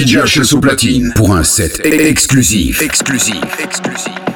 DJ 0.00 0.16
HS 0.16 0.54
au 0.54 0.60
platine 0.60 1.12
pour 1.14 1.36
un 1.36 1.44
set 1.44 1.84
exclusif. 1.84 2.80
Exclusif. 2.80 3.42
Exclusif. 3.62 4.29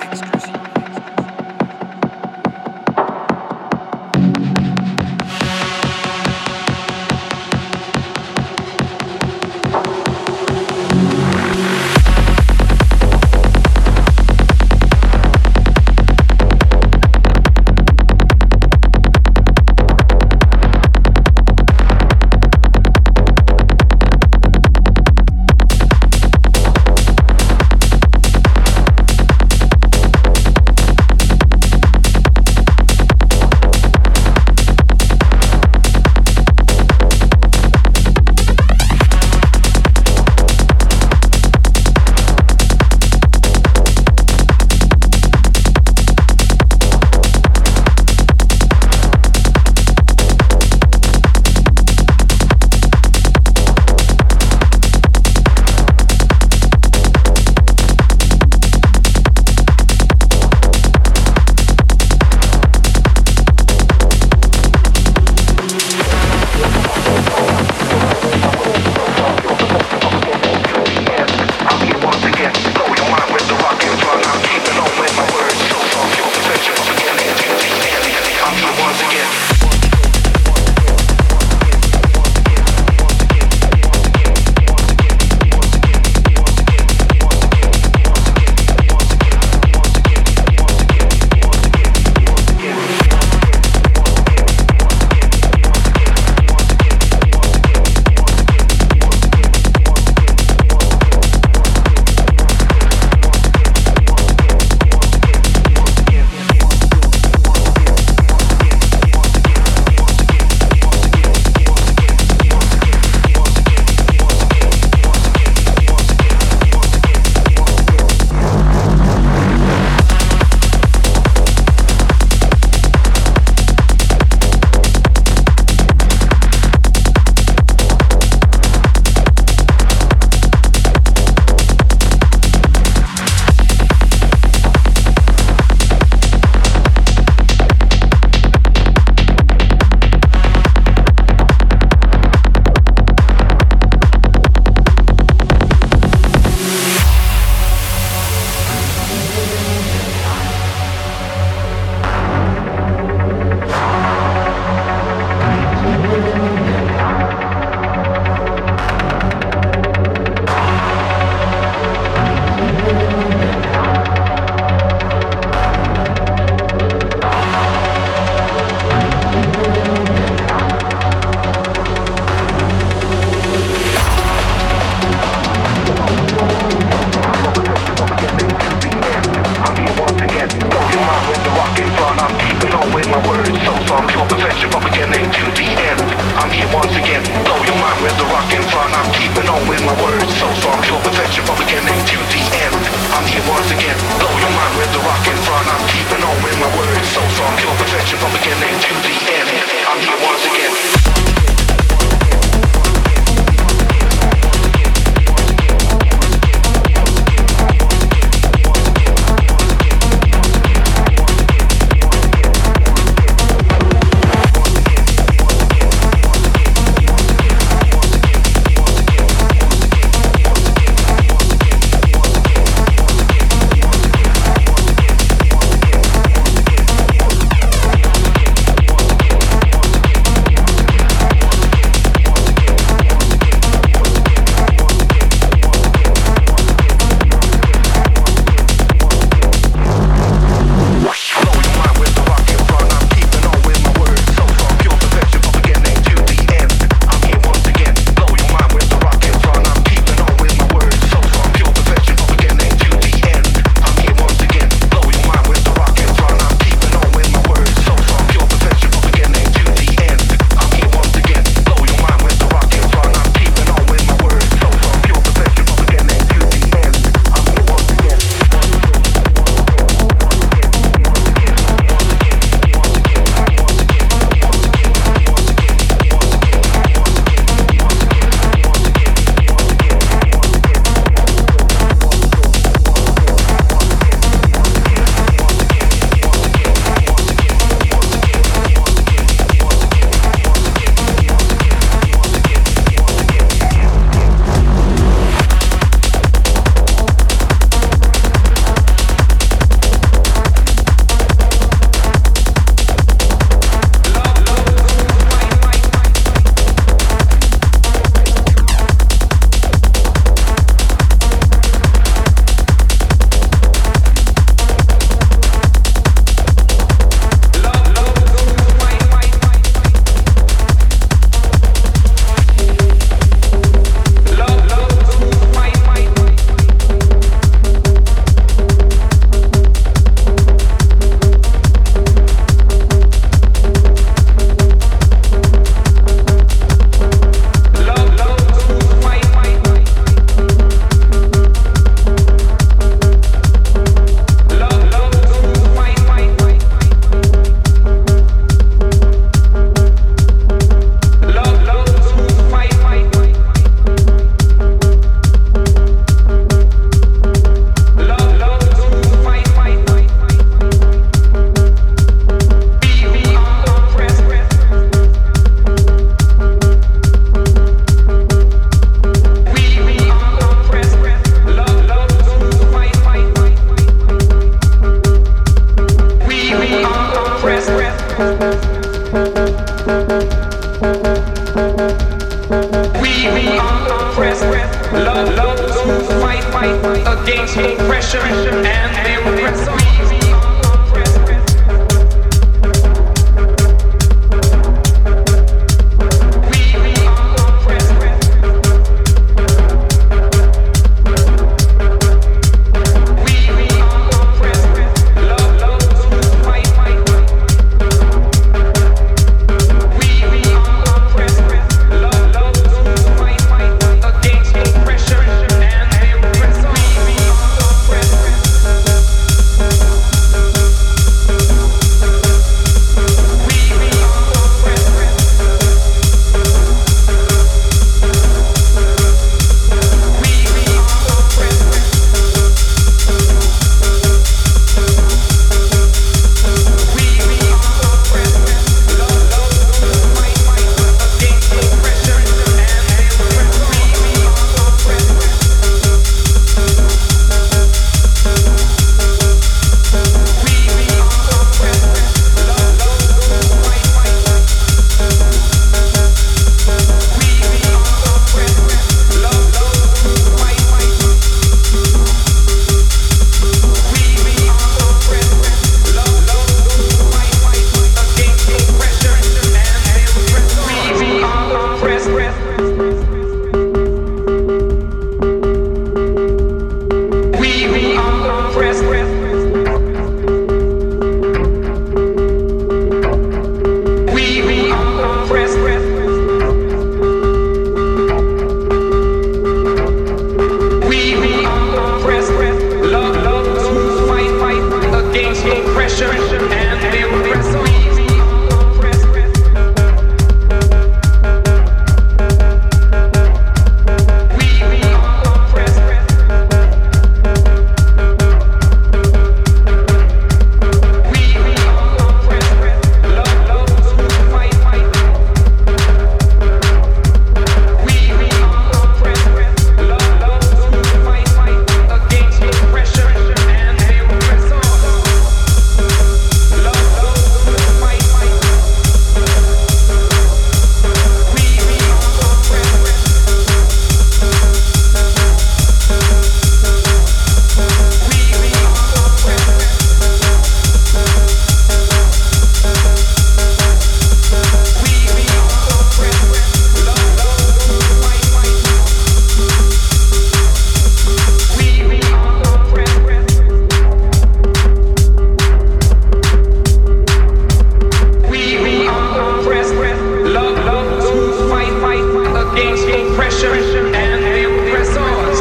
against 562.55 562.87
pressure 563.17 563.53
and 563.53 564.23
the 564.23 564.45
oppressors. 564.47 565.41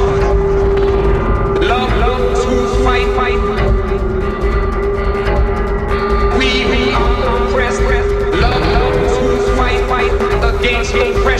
Love, 1.61 1.91
love 1.99 2.35
to 2.43 2.83
fight, 2.83 3.07
fight. 3.15 3.39
We, 6.39 6.65
we 6.65 6.91
are 6.91 7.47
oppressed. 7.47 7.81
Love, 8.41 8.61
love 8.73 8.95
to 9.17 9.55
fight, 9.55 9.81
fight 9.87 10.11
against 10.55 10.93
oppressors. 10.95 11.32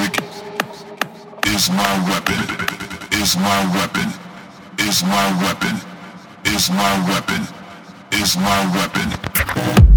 music 0.00 0.22
is 1.46 1.70
my 1.70 1.94
weapon, 2.08 2.40
is 3.12 3.36
my 3.36 3.60
weapon, 3.74 4.08
is 4.78 5.02
my 5.04 5.42
weapon, 5.42 5.76
is 6.46 6.70
my 6.70 7.08
weapon, 7.08 7.42
is 8.12 8.36
my 8.36 8.70
weapon. 8.74 9.00
Is 9.10 9.36
my 9.36 9.76
weapon. 9.76 9.89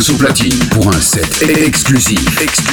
Sous 0.00 0.16
platine 0.16 0.58
pour 0.70 0.88
un 0.88 1.00
set 1.00 1.42
exclusif. 1.42 2.42
Exclusif. 2.42 2.65